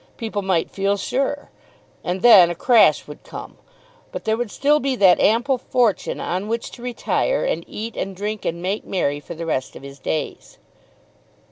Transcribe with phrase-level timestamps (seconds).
[0.17, 1.51] People might feel sure.
[2.03, 3.59] And then a crash would come.
[4.11, 8.15] But there would still be that ample fortune on which to retire and eat and
[8.15, 10.57] drink and make merry for the rest of his days.